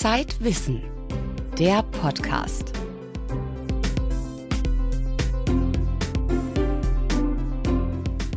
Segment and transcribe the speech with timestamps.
[0.00, 0.80] Zeitwissen,
[1.58, 2.72] der Podcast.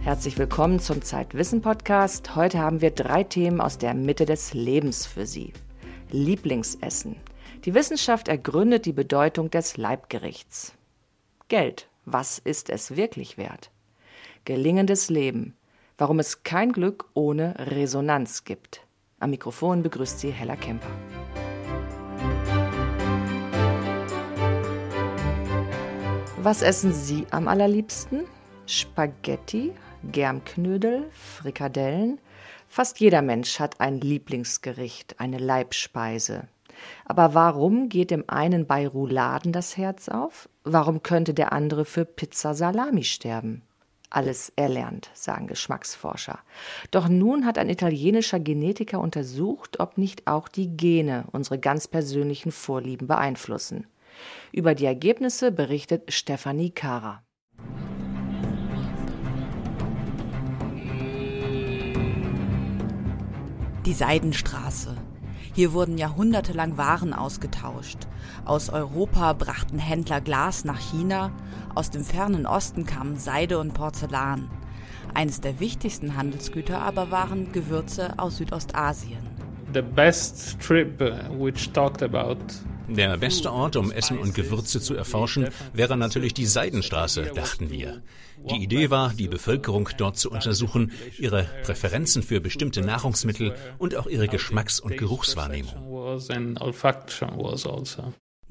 [0.02, 2.36] Herzlich willkommen zum Zeitwissen Podcast.
[2.36, 5.54] Heute haben wir drei Themen aus der Mitte des Lebens für Sie.
[6.10, 7.18] Lieblingsessen.
[7.66, 10.74] Die Wissenschaft ergründet die Bedeutung des Leibgerichts.
[11.48, 11.90] Geld.
[12.06, 13.70] Was ist es wirklich wert?
[14.46, 15.56] Gelingendes Leben.
[16.00, 18.82] Warum es kein Glück ohne Resonanz gibt.
[19.20, 20.90] Am Mikrofon begrüßt sie Hella Kemper.
[26.44, 28.26] Was essen Sie am allerliebsten?
[28.66, 29.74] Spaghetti,
[30.12, 32.20] Germknödel, Frikadellen?
[32.68, 36.48] Fast jeder Mensch hat ein Lieblingsgericht, eine Leibspeise.
[37.06, 40.50] Aber warum geht dem einen bei Rouladen das Herz auf?
[40.64, 43.62] Warum könnte der andere für Pizza Salami sterben?
[44.12, 46.40] Alles erlernt, sagen Geschmacksforscher.
[46.92, 52.52] Doch nun hat ein italienischer Genetiker untersucht, ob nicht auch die Gene unsere ganz persönlichen
[52.52, 53.88] Vorlieben beeinflussen.
[54.52, 57.24] Über die Ergebnisse berichtet Stefanie Kara.
[63.86, 64.96] Die Seidenstraße.
[65.54, 68.08] Hier wurden jahrhundertelang Waren ausgetauscht.
[68.46, 71.32] Aus Europa brachten Händler Glas nach China,
[71.76, 74.50] aus dem fernen Osten kamen Seide und Porzellan.
[75.14, 79.20] Eines der wichtigsten Handelsgüter aber waren Gewürze aus Südostasien.
[79.74, 82.38] The best trip uh, which talked about
[82.96, 88.02] der beste Ort, um Essen und Gewürze zu erforschen, wäre natürlich die Seidenstraße, dachten wir.
[88.50, 94.08] Die Idee war, die Bevölkerung dort zu untersuchen, ihre Präferenzen für bestimmte Nahrungsmittel und auch
[94.08, 96.20] ihre Geschmacks- und Geruchswahrnehmung.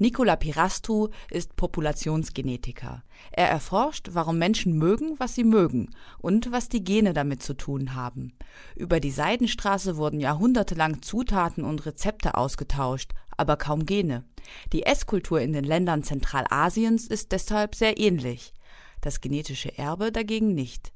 [0.01, 3.03] Nicola Pirastu ist Populationsgenetiker.
[3.33, 7.93] Er erforscht, warum Menschen mögen, was sie mögen und was die Gene damit zu tun
[7.93, 8.33] haben.
[8.75, 14.23] Über die Seidenstraße wurden jahrhundertelang Zutaten und Rezepte ausgetauscht, aber kaum Gene.
[14.71, 18.53] Die Esskultur in den Ländern Zentralasiens ist deshalb sehr ähnlich.
[19.01, 20.93] Das genetische Erbe dagegen nicht.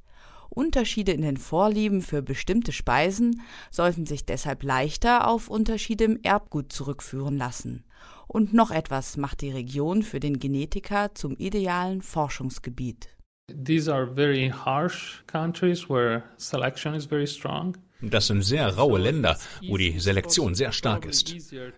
[0.50, 3.42] Unterschiede in den Vorlieben für bestimmte Speisen
[3.72, 7.84] sollten sich deshalb leichter auf Unterschiede im Erbgut zurückführen lassen.
[8.28, 13.10] Und noch etwas macht die Region für den Genetiker zum idealen Forschungsgebiet.
[13.48, 17.76] These are very harsh countries where selection is very strong.
[18.10, 21.36] Das sind sehr raue Länder, wo die Selektion sehr stark ist.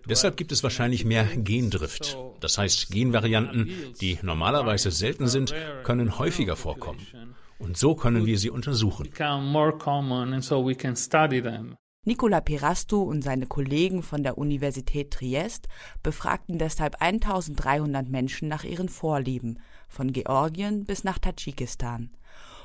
[0.08, 2.18] Deshalb gibt es wahrscheinlich mehr Gendrift.
[2.40, 7.06] Das heißt, Genvarianten, die normalerweise selten sind, können häufiger vorkommen.
[7.58, 9.08] Und so können wir sie untersuchen.
[12.04, 15.68] Nicola Pirastu und seine Kollegen von der Universität Triest
[16.02, 19.58] befragten deshalb 1300 Menschen nach ihren Vorlieben,
[19.88, 22.10] von Georgien bis nach Tadschikistan.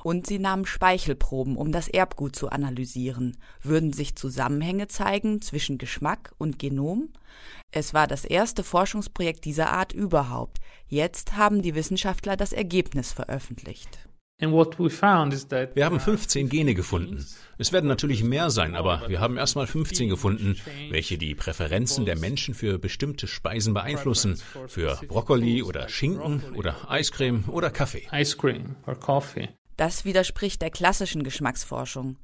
[0.03, 3.37] Und sie nahmen Speichelproben, um das Erbgut zu analysieren.
[3.61, 7.09] Würden sich Zusammenhänge zeigen zwischen Geschmack und Genom?
[7.71, 10.59] Es war das erste Forschungsprojekt dieser Art überhaupt.
[10.87, 14.07] Jetzt haben die Wissenschaftler das Ergebnis veröffentlicht.
[14.39, 17.25] Wir haben 15 Gene gefunden.
[17.57, 20.57] Es werden natürlich mehr sein, aber wir haben erstmal 15 gefunden,
[20.89, 24.41] welche die Präferenzen der Menschen für bestimmte Speisen beeinflussen.
[24.67, 28.07] Für Brokkoli oder Schinken oder Eiscreme oder Kaffee.
[29.77, 32.17] Das widerspricht der klassischen Geschmacksforschung.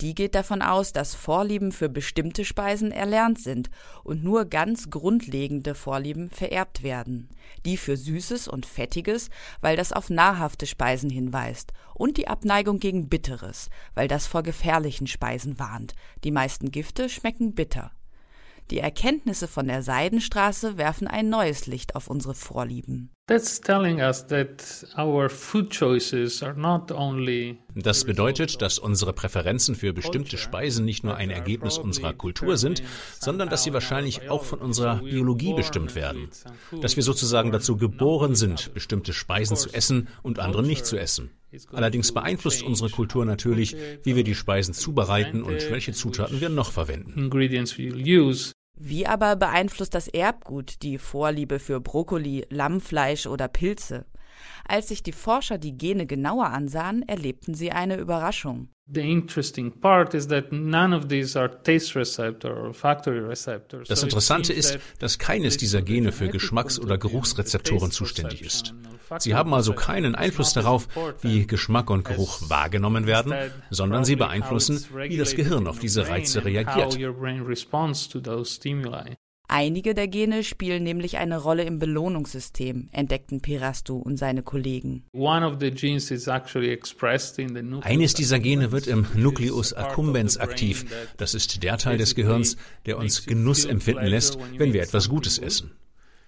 [0.00, 3.70] Die geht davon aus, dass Vorlieben für bestimmte Speisen erlernt sind
[4.04, 7.28] und nur ganz grundlegende Vorlieben vererbt werden.
[7.64, 9.30] Die für Süßes und Fettiges,
[9.60, 15.06] weil das auf nahrhafte Speisen hinweist, und die Abneigung gegen Bitteres, weil das vor gefährlichen
[15.06, 15.94] Speisen warnt.
[16.24, 17.92] Die meisten Gifte schmecken bitter.
[18.70, 23.10] Die Erkenntnisse von der Seidenstraße werfen ein neues Licht auf unsere Vorlieben.
[27.74, 32.82] Das bedeutet, dass unsere Präferenzen für bestimmte Speisen nicht nur ein Ergebnis unserer Kultur sind,
[33.20, 36.28] sondern dass sie wahrscheinlich auch von unserer Biologie bestimmt werden.
[36.80, 41.30] Dass wir sozusagen dazu geboren sind, bestimmte Speisen zu essen und andere nicht zu essen.
[41.72, 46.72] Allerdings beeinflusst unsere Kultur natürlich, wie wir die Speisen zubereiten und welche Zutaten wir noch
[46.72, 47.30] verwenden.
[48.84, 54.06] Wie aber beeinflusst das Erbgut die Vorliebe für Brokkoli, Lammfleisch oder Pilze?
[54.66, 58.68] Als sich die Forscher die Gene genauer ansahen, erlebten sie eine Überraschung.
[63.88, 68.74] Das Interessante ist, dass keines dieser Gene für Geschmacks- oder Geruchsrezeptoren zuständig ist.
[69.18, 70.88] Sie haben also keinen Einfluss darauf,
[71.22, 73.34] wie Geschmack und Geruch wahrgenommen werden,
[73.70, 76.98] sondern sie beeinflussen, wie das Gehirn auf diese Reize reagiert.
[79.48, 85.04] Einige der Gene spielen nämlich eine Rolle im Belohnungssystem, entdeckten Pirastu und seine Kollegen.
[87.82, 90.86] Eines dieser Gene wird im Nucleus accumbens aktiv.
[91.18, 92.56] Das ist der Teil des Gehirns,
[92.86, 95.72] der uns Genuss empfinden lässt, wenn wir etwas Gutes essen.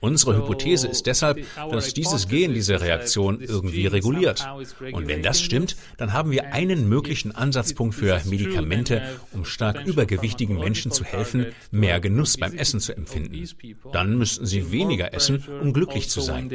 [0.04, 4.46] Unsere Hypothese ist deshalb, dass dieses Gen diese Reaktion irgendwie reguliert.
[4.92, 9.00] Und wenn das stimmt, dann haben wir einen möglichen Ansatzpunkt für Medikamente,
[9.32, 13.48] um stark übergewichtigen Menschen zu helfen, mehr Genuss beim Essen zu empfinden.
[13.94, 16.50] Dann müssten sie weniger essen, um glücklich zu sein.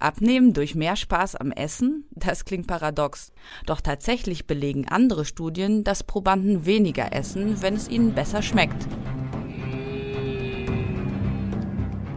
[0.00, 2.08] Abnehmen durch mehr Spaß am Essen?
[2.10, 3.30] Das klingt paradox.
[3.66, 8.88] Doch tatsächlich belegen andere Studien, dass Probanden weniger essen, wenn es ihnen besser schmeckt.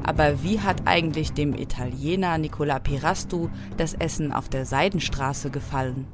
[0.08, 6.06] Aber wie hat eigentlich dem Italiener Nicola Pirastu das Essen auf der Seidenstraße gefallen?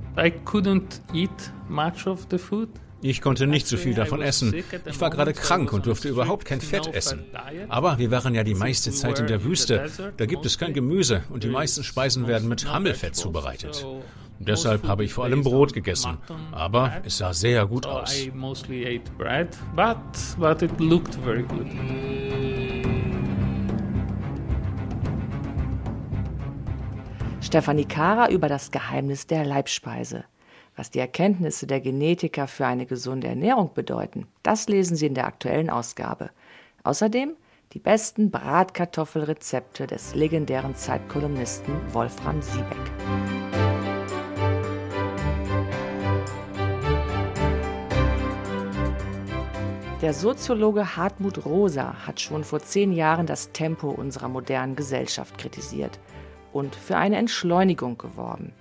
[3.02, 4.54] Ich konnte nicht so viel davon essen.
[4.86, 7.26] Ich war gerade krank und durfte überhaupt kein Fett essen.
[7.68, 9.90] Aber wir waren ja die meiste Zeit in der Wüste.
[10.16, 13.86] Da gibt es kein Gemüse und die meisten Speisen werden mit Hammelfett zubereitet.
[14.40, 16.18] Deshalb habe ich vor allem Brot gegessen.
[16.52, 18.16] Aber es sah sehr gut aus.
[27.52, 30.24] Stefanie Kara über das Geheimnis der Leibspeise.
[30.78, 35.28] Was die Erkenntnisse der Genetiker für eine gesunde Ernährung bedeuten, das lesen Sie in der
[35.28, 36.30] aktuellen Ausgabe.
[36.86, 37.36] Außerdem
[37.74, 42.78] die besten Bratkartoffelrezepte des legendären Zeitkolumnisten Wolfram Siebeck.
[50.02, 56.00] Der Soziologe Hartmut Rosa hat schon vor zehn Jahren das Tempo unserer modernen Gesellschaft kritisiert
[56.54, 58.54] und für eine Entschleunigung geworben.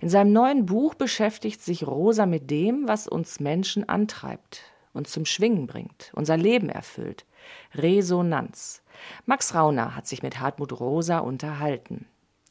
[0.00, 4.62] In seinem neuen Buch beschäftigt sich Rosa mit dem, was uns Menschen antreibt,
[4.92, 7.26] uns zum Schwingen bringt, unser Leben erfüllt.
[7.74, 8.82] Resonanz.
[9.26, 12.06] Max Rauner hat sich mit Hartmut Rosa unterhalten.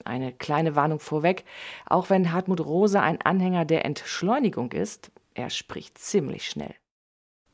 [0.06, 1.44] Eine kleine Warnung vorweg,
[1.86, 6.75] auch wenn Hartmut Rosa ein Anhänger der Entschleunigung ist, er spricht ziemlich schnell.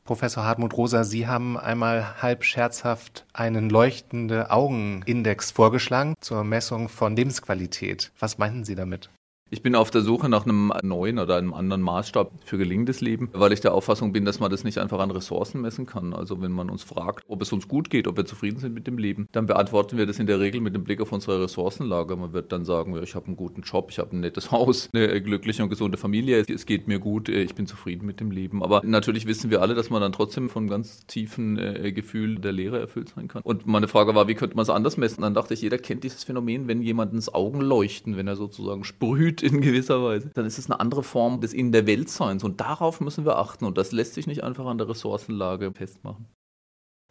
[0.04, 7.16] Professor Hartmut Rosa, Sie haben einmal halb scherzhaft einen leuchtende Augenindex vorgeschlagen zur Messung von
[7.16, 8.12] Lebensqualität.
[8.18, 9.08] Was meinten Sie damit?
[9.50, 13.28] Ich bin auf der Suche nach einem neuen oder einem anderen Maßstab für gelingendes Leben,
[13.32, 16.14] weil ich der Auffassung bin, dass man das nicht einfach an Ressourcen messen kann.
[16.14, 18.86] Also wenn man uns fragt, ob es uns gut geht, ob wir zufrieden sind mit
[18.86, 22.16] dem Leben, dann beantworten wir das in der Regel mit dem Blick auf unsere Ressourcenlage.
[22.16, 25.20] Man wird dann sagen, ich habe einen guten Job, ich habe ein nettes Haus, eine
[25.20, 28.62] glückliche und gesunde Familie, es geht mir gut, ich bin zufrieden mit dem Leben.
[28.62, 32.52] Aber natürlich wissen wir alle, dass man dann trotzdem von ganz tiefen äh, Gefühl der
[32.52, 33.42] Leere erfüllt sein kann.
[33.42, 35.20] Und meine Frage war, wie könnte man es anders messen?
[35.20, 39.33] Dann dachte ich, jeder kennt dieses Phänomen, wenn jemandens Augen leuchten, wenn er sozusagen sprüht
[39.42, 42.44] in gewisser Weise, dann ist es eine andere Form des In der Weltseins.
[42.44, 43.64] Und darauf müssen wir achten.
[43.64, 46.26] Und das lässt sich nicht einfach an der Ressourcenlage festmachen.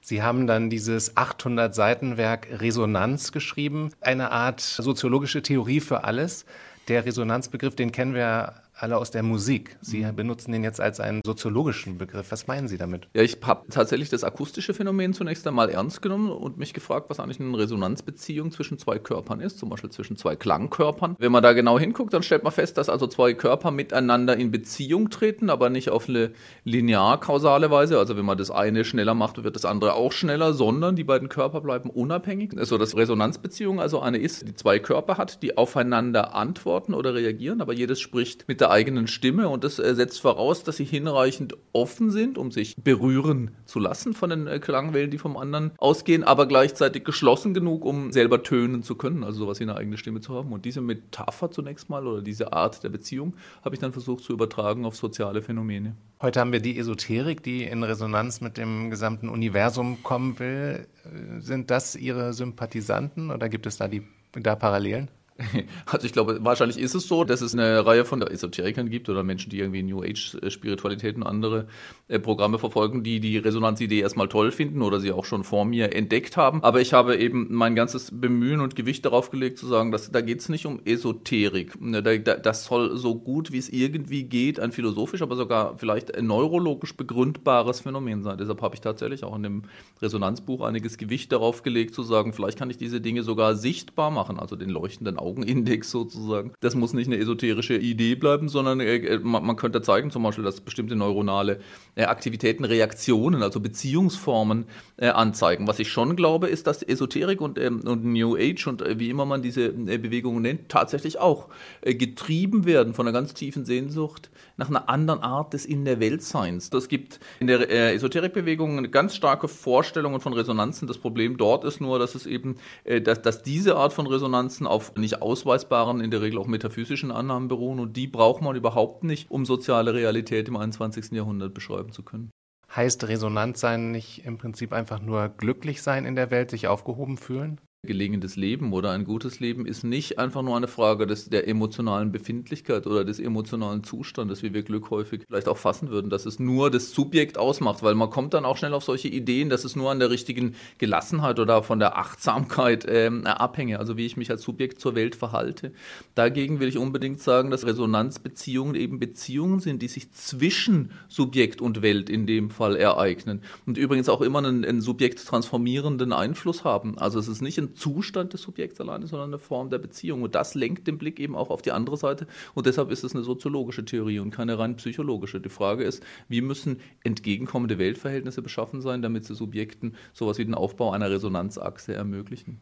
[0.02, 6.46] Sie haben dann dieses 800 Seiten Werk Resonanz geschrieben, eine Art soziologische Theorie für alles.
[6.90, 9.78] Der Resonanzbegriff, den kennen wir alle aus der Musik.
[9.82, 10.16] Sie mhm.
[10.16, 12.32] benutzen den jetzt als einen soziologischen Begriff.
[12.32, 13.08] Was meinen Sie damit?
[13.14, 17.20] Ja, ich habe tatsächlich das akustische Phänomen zunächst einmal ernst genommen und mich gefragt, was
[17.20, 21.16] eigentlich eine Resonanzbeziehung zwischen zwei Körpern ist, zum Beispiel zwischen zwei Klangkörpern.
[21.20, 24.52] Wenn man da genau hinguckt, dann stellt man fest, dass also zwei Körper miteinander in
[24.52, 26.32] Beziehung treten, aber nicht auf eine
[26.64, 28.00] linear-kausale Weise.
[28.00, 31.30] Also wenn man das eine schneller macht, wird das andere auch schneller, sondern die beiden
[31.30, 32.58] Körper bleiben unabhängig.
[32.58, 37.62] Also dass Resonanzbeziehung also eine ist, die zwei Körper hat, die aufeinander antworten oder reagieren,
[37.62, 41.58] aber jedes spricht mit der eigenen Stimme und das äh, setzt voraus, dass sie hinreichend
[41.74, 46.24] offen sind, um sich berühren zu lassen von den äh, Klangwellen, die vom anderen ausgehen,
[46.24, 50.22] aber gleichzeitig geschlossen genug, um selber tönen zu können, also sowas wie eine eigene Stimme
[50.22, 50.54] zu haben.
[50.54, 53.34] Und diese Metapher zunächst mal oder diese Art der Beziehung
[53.66, 55.98] habe ich dann versucht zu übertragen auf soziale Phänomene.
[56.22, 60.88] Heute haben wir die Esoterik, die in Resonanz mit dem gesamten Universum kommen will.
[61.04, 65.12] Äh, sind das Ihre Sympathisanten oder gibt es da, die, da Parallelen?
[65.86, 69.24] Also ich glaube, wahrscheinlich ist es so, dass es eine Reihe von Esoterikern gibt oder
[69.24, 71.68] Menschen, die irgendwie New Age Spiritualität und andere
[72.08, 75.96] äh, Programme verfolgen, die die Resonanzidee erstmal toll finden oder sie auch schon vor mir
[75.96, 76.64] entdeckt haben.
[76.64, 80.22] Aber ich habe eben mein ganzes Bemühen und Gewicht darauf gelegt zu sagen, dass da
[80.22, 81.80] geht es nicht um Esoterik.
[81.82, 86.96] Ne, das soll so gut wie es irgendwie geht ein philosophisch, aber sogar vielleicht neurologisch
[86.96, 88.38] begründbares Phänomen sein.
[88.38, 89.64] Deshalb habe ich tatsächlich auch in dem
[90.02, 94.40] Resonanzbuch einiges Gewicht darauf gelegt zu sagen, vielleicht kann ich diese Dinge sogar sichtbar machen,
[94.40, 96.54] also den leuchtenden Augenindex sozusagen.
[96.60, 100.44] Das muss nicht eine esoterische Idee bleiben, sondern äh, man, man, könnte zeigen zum Beispiel,
[100.44, 101.60] dass bestimmte neuronale
[101.93, 104.66] äh, Aktivitäten Reaktionen, also Beziehungsformen
[104.98, 105.68] äh, anzeigen.
[105.68, 109.10] Was ich schon glaube, ist, dass Esoterik und, ähm, und New Age und äh, wie
[109.10, 111.50] immer man diese äh, Bewegungen nennt, tatsächlich auch
[111.82, 116.00] äh, getrieben werden von einer ganz tiefen Sehnsucht nach einer anderen Art des In der
[116.00, 116.72] Weltseins.
[116.74, 120.88] Es gibt in der äh, Esoterikbewegung eine ganz starke Vorstellung von Resonanzen.
[120.88, 124.66] Das Problem dort ist nur, dass es eben, äh, dass, dass diese Art von Resonanzen
[124.66, 129.04] auf nicht ausweisbaren, in der Regel auch metaphysischen Annahmen beruhen und die braucht man überhaupt
[129.04, 131.12] nicht, um soziale Realität im 21.
[131.12, 132.32] Jahrhundert beschreiben zu können.
[132.76, 137.18] Heißt resonant sein nicht im Prinzip einfach nur glücklich sein in der Welt, sich aufgehoben
[137.18, 137.62] fühlen?
[137.86, 142.14] Gelingendes Leben oder ein gutes Leben ist nicht einfach nur eine Frage des, der emotionalen
[142.14, 146.40] Befindlichkeit oder des emotionalen Zustandes, wie wir Glück häufig vielleicht auch fassen würden, dass es
[146.40, 149.76] nur das Subjekt ausmacht, weil man kommt dann auch schnell auf solche Ideen, dass es
[149.76, 154.32] nur an der richtigen Gelassenheit oder von der Achtsamkeit ähm, abhänge, also wie ich mich
[154.32, 155.74] als Subjekt zur Welt verhalte.
[156.16, 161.82] Dagegen will ich unbedingt sagen, dass Resonanzbeziehungen eben Beziehungen sind, die sich zwischen Subjekt und
[161.82, 166.98] Welt in dem Fall ereignen und übrigens auch immer einen, einen Subjekt transformierenden Einfluss haben.
[166.98, 170.22] Also es ist nicht ein Zustand des Subjekts alleine, sondern eine Form der Beziehung.
[170.24, 172.28] Und das lenkt den Blick eben auch auf die andere Seite.
[172.54, 175.40] Und deshalb ist es eine soziologische Theorie und keine rein psychologische.
[175.40, 180.56] Die Frage ist, wie müssen entgegenkommende Weltverhältnisse beschaffen sein, damit sie Subjekten sowas wie den
[180.56, 182.60] Aufbau einer Resonanzachse ermöglichen.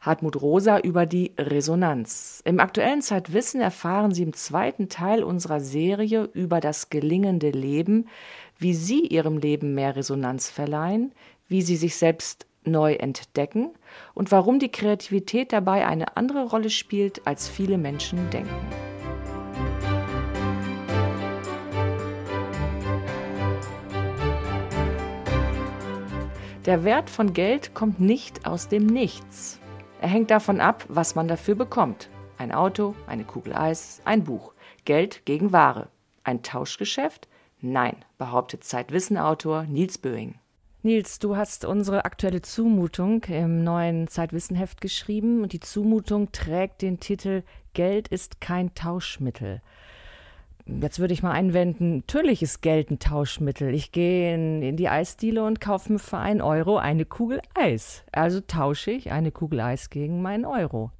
[0.00, 2.40] Hartmut Rosa über die Resonanz.
[2.44, 8.06] Im aktuellen Zeitwissen erfahren Sie im zweiten Teil unserer Serie über das gelingende Leben,
[8.56, 11.12] wie Sie Ihrem Leben mehr Resonanz verleihen,
[11.48, 13.70] wie Sie sich selbst neu entdecken
[14.14, 18.66] und warum die Kreativität dabei eine andere Rolle spielt, als viele Menschen denken.
[26.66, 29.60] Der Wert von Geld kommt nicht aus dem Nichts.
[30.00, 32.10] Er hängt davon ab, was man dafür bekommt.
[32.38, 34.52] Ein Auto, eine Kugel Eis, ein Buch.
[34.84, 35.88] Geld gegen Ware.
[36.24, 37.28] Ein Tauschgeschäft?
[37.60, 40.40] Nein, behauptet Zeitwissenautor Niels Böing.
[40.86, 47.00] Nils, du hast unsere aktuelle Zumutung im neuen Zeitwissenheft geschrieben und die Zumutung trägt den
[47.00, 47.42] Titel
[47.74, 49.62] Geld ist kein Tauschmittel.
[50.64, 53.74] Jetzt würde ich mal einwenden, natürlich ist Geld ein Tauschmittel.
[53.74, 58.04] Ich gehe in, in die Eisdiele und kaufe mir für einen Euro eine Kugel Eis.
[58.12, 60.92] Also tausche ich eine Kugel Eis gegen meinen Euro.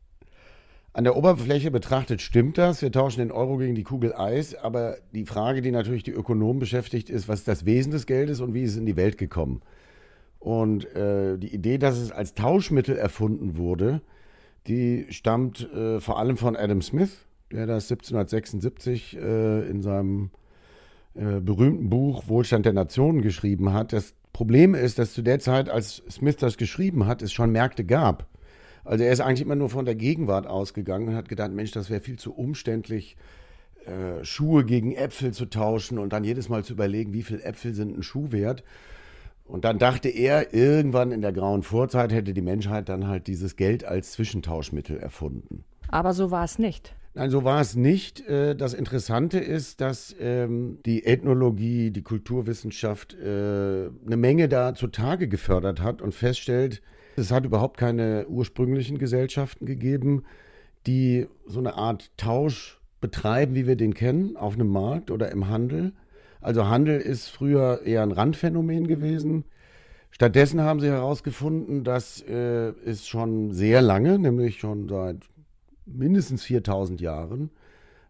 [0.97, 2.81] An der Oberfläche betrachtet stimmt das.
[2.81, 4.55] Wir tauschen den Euro gegen die Kugel Eis.
[4.57, 8.41] Aber die Frage, die natürlich die Ökonomen beschäftigt, ist, was ist das Wesen des Geldes
[8.41, 9.61] und wie ist es in die Welt gekommen?
[10.47, 14.01] Und äh, die Idee, dass es als Tauschmittel erfunden wurde,
[14.69, 20.31] die stammt äh, vor allem von Adam Smith, der das 1776 äh, in seinem
[21.17, 23.93] äh, berühmten Buch Wohlstand der Nationen geschrieben hat.
[23.93, 27.85] Das Problem ist, dass zu der Zeit, als Smith das geschrieben hat, es schon Märkte
[27.85, 28.29] gab.
[28.85, 31.91] Also er ist eigentlich immer nur von der Gegenwart ausgegangen und hat gedacht, Mensch, das
[31.91, 33.17] wäre viel zu umständlich,
[33.85, 37.75] äh, Schuhe gegen Äpfel zu tauschen und dann jedes Mal zu überlegen, wie viel Äpfel
[37.75, 38.63] sind ein Schuh wert.
[39.49, 43.57] Und dann dachte er, irgendwann in der grauen Vorzeit hätte die Menschheit dann halt dieses
[43.57, 45.65] Geld als Zwischentauschmittel erfunden.
[45.89, 46.95] Aber so war es nicht.
[47.15, 48.29] Nein, so war es nicht.
[48.29, 55.27] Äh, das Interessante ist, dass ähm, die Ethnologie, die Kulturwissenschaft äh, eine Menge da zutage
[55.27, 56.83] gefördert hat und feststellt,
[57.17, 60.25] es hat überhaupt keine ursprünglichen Gesellschaften gegeben,
[60.87, 65.49] die so eine Art Tausch betreiben, wie wir den kennen, auf einem Markt oder im
[65.49, 65.93] Handel,
[66.47, 69.47] also Handel ist früher eher ein Randphänomen gewesen.
[70.13, 75.25] Stattdessen haben sie herausgefunden, dass äh, es schon sehr lange, nämlich schon seit
[75.87, 77.51] mindestens 4000 Jahren,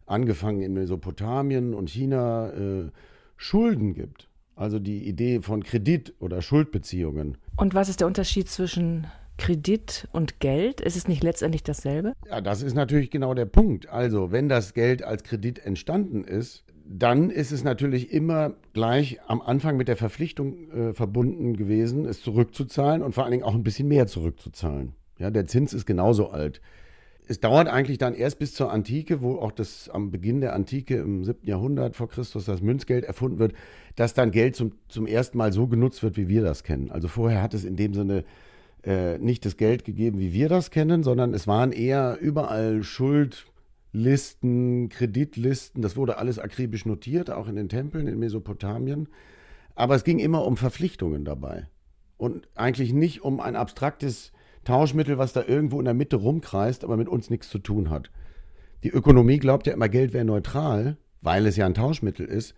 [0.05, 2.91] angefangen in Mesopotamien und China, äh,
[3.39, 4.29] Schulden gibt.
[4.55, 7.39] Also die Idee von Kredit oder Schuldbeziehungen.
[7.57, 9.07] Und was ist der Unterschied zwischen
[9.39, 10.83] Kredit und Geld?
[10.83, 12.13] Ist es nicht letztendlich dasselbe?
[12.29, 13.89] Ja, das ist natürlich genau der Punkt.
[13.89, 19.41] Also, wenn das Geld als Kredit entstanden ist, dann ist es natürlich immer gleich am
[19.41, 23.65] Anfang mit der Verpflichtung äh, verbunden gewesen, es zurückzuzahlen und vor allen Dingen auch ein
[23.65, 24.93] bisschen mehr zurückzuzahlen.
[25.19, 26.61] Ja, der Zins ist genauso alt.
[27.29, 30.97] Es dauert eigentlich dann erst bis zur Antike, wo auch das am Beginn der Antike
[30.99, 31.45] im 7.
[31.45, 33.55] Jahrhundert vor Christus das Münzgeld erfunden wird,
[33.97, 36.93] dass dann Geld zum, zum ersten Mal so genutzt wird, wie wir das kennen.
[36.93, 38.25] Also vorher hat es in dem Sinne
[38.85, 43.47] äh, nicht das Geld gegeben, wie wir das kennen, sondern es waren eher überall Schuld,
[43.99, 49.09] Listen, Kreditlisten, das wurde alles akribisch notiert, auch in den Tempeln in Mesopotamien.
[49.75, 51.67] Aber es ging immer um Verpflichtungen dabei.
[52.19, 54.33] Und eigentlich nicht um ein abstraktes
[54.65, 58.11] Tauschmittel, was da irgendwo in der Mitte rumkreist, aber mit uns nichts zu tun hat.
[58.85, 62.55] Die Ökonomie glaubt ja immer, Geld wäre neutral, weil es ja ein Tauschmittel ist.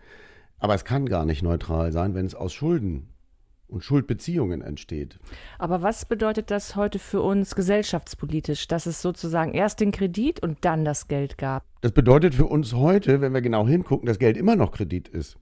[0.59, 3.11] Aber es kann gar nicht neutral sein, wenn es aus Schulden
[3.69, 5.19] und Schuldbeziehungen entsteht.
[5.59, 10.59] Aber was bedeutet das heute für uns gesellschaftspolitisch, dass es sozusagen erst den Kredit und
[10.63, 11.65] dann das Geld gab?
[11.83, 15.39] Das bedeutet für uns heute, wenn wir genau hingucken, dass Geld immer noch Kredit ist.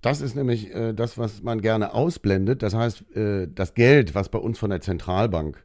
[0.00, 2.62] Das ist nämlich äh, das, was man gerne ausblendet.
[2.62, 5.64] Das heißt, äh, das Geld, was bei uns von der Zentralbank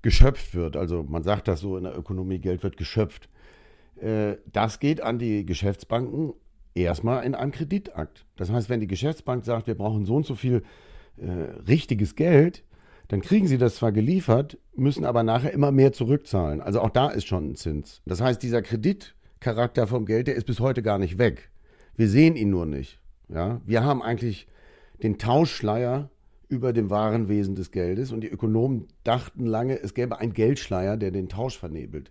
[0.00, 3.28] geschöpft wird, also man sagt das so in der Ökonomie, Geld wird geschöpft,
[4.00, 6.34] äh, das geht an die Geschäftsbanken
[6.74, 8.26] erstmal in einem Kreditakt.
[8.36, 10.62] Das heißt, wenn die Geschäftsbank sagt, wir brauchen so und so viel
[11.16, 12.64] äh, richtiges Geld,
[13.08, 16.60] dann kriegen sie das zwar geliefert, müssen aber nachher immer mehr zurückzahlen.
[16.60, 18.02] Also auch da ist schon ein Zins.
[18.06, 21.50] Das heißt, dieser Kreditcharakter vom Geld, der ist bis heute gar nicht weg.
[21.96, 23.00] Wir sehen ihn nur nicht.
[23.28, 23.60] Ja?
[23.66, 24.48] Wir haben eigentlich
[25.02, 26.10] den Tauschschleier
[26.48, 30.96] über dem wahren Wesen des Geldes und die Ökonomen dachten lange, es gäbe einen Geldschleier,
[30.96, 32.10] der den Tausch vernebelt.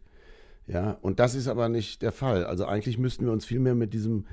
[0.68, 2.46] Ja, und das ist aber nicht der Fall.
[2.46, 4.26] Also eigentlich müssten wir uns vielmehr mit diesem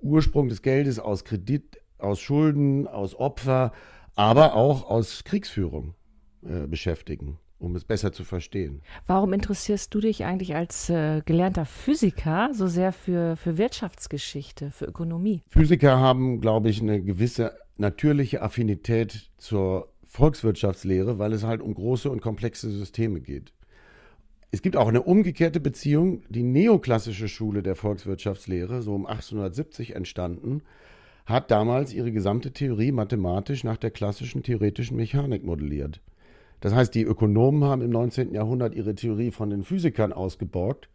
[0.00, 3.72] Ursprung des Geldes aus Kredit, aus Schulden, aus Opfer,
[4.14, 5.94] aber auch aus Kriegsführung
[6.44, 8.82] äh, beschäftigen, um es besser zu verstehen.
[9.06, 14.86] Warum interessierst du dich eigentlich als äh, gelernter Physiker so sehr für, für Wirtschaftsgeschichte, für
[14.86, 15.42] Ökonomie?
[15.48, 22.10] Physiker haben, glaube ich, eine gewisse natürliche Affinität zur Volkswirtschaftslehre, weil es halt um große
[22.10, 23.52] und komplexe Systeme geht.
[24.50, 26.24] Es gibt auch eine umgekehrte Beziehung.
[26.28, 30.62] Die neoklassische Schule der Volkswirtschaftslehre, so um 1870 entstanden,
[31.26, 36.00] hat damals ihre gesamte Theorie mathematisch nach der klassischen theoretischen Mechanik modelliert.
[36.60, 38.34] Das heißt, die Ökonomen haben im 19.
[38.34, 40.88] Jahrhundert ihre Theorie von den Physikern ausgeborgt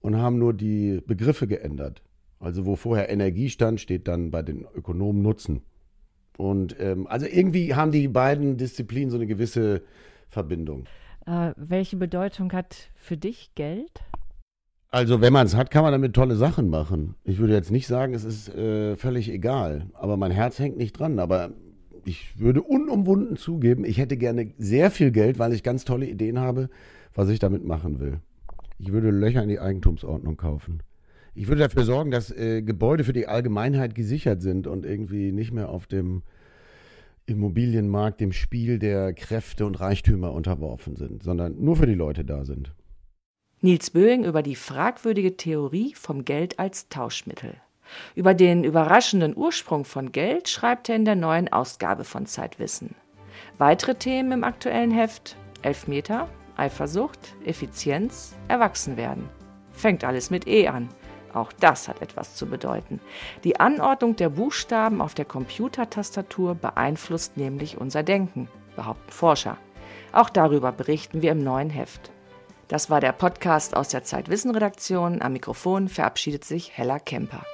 [0.00, 2.02] und haben nur die Begriffe geändert.
[2.40, 5.62] Also wo vorher Energie stand, steht dann bei den Ökonomen Nutzen.
[6.36, 9.82] Und ähm, also irgendwie haben die beiden Disziplinen so eine gewisse
[10.28, 10.84] Verbindung.
[11.26, 13.90] Äh, welche Bedeutung hat für dich Geld?
[14.90, 17.14] Also, wenn man es hat, kann man damit tolle Sachen machen.
[17.24, 19.90] Ich würde jetzt nicht sagen, es ist äh, völlig egal.
[19.92, 21.18] Aber mein Herz hängt nicht dran.
[21.18, 21.50] Aber
[22.06, 26.38] ich würde unumwunden zugeben, ich hätte gerne sehr viel Geld, weil ich ganz tolle Ideen
[26.38, 26.70] habe,
[27.14, 28.20] was ich damit machen will.
[28.78, 30.82] Ich würde Löcher in die Eigentumsordnung kaufen.
[31.34, 35.52] Ich würde dafür sorgen, dass äh, Gebäude für die Allgemeinheit gesichert sind und irgendwie nicht
[35.52, 36.22] mehr auf dem
[37.26, 42.44] Immobilienmarkt, dem Spiel der Kräfte und Reichtümer unterworfen sind, sondern nur für die Leute da
[42.44, 42.72] sind.
[43.60, 47.56] Nils Böing über die fragwürdige Theorie vom Geld als Tauschmittel.
[48.14, 52.94] Über den überraschenden Ursprung von Geld schreibt er in der neuen Ausgabe von Zeitwissen.
[53.56, 59.28] Weitere Themen im aktuellen Heft: Elfmeter, Eifersucht, Effizienz, Erwachsenwerden.
[59.72, 60.88] Fängt alles mit E an.
[61.34, 63.00] Auch das hat etwas zu bedeuten.
[63.42, 69.58] Die Anordnung der Buchstaben auf der Computertastatur beeinflusst nämlich unser Denken, behaupten Forscher.
[70.12, 72.12] Auch darüber berichten wir im neuen Heft.
[72.68, 75.22] Das war der Podcast aus der Zeitwissen-Redaktion.
[75.22, 77.44] Am Mikrofon verabschiedet sich Hella Kemper.